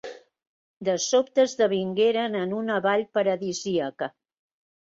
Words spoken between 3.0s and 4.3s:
paradisíaca.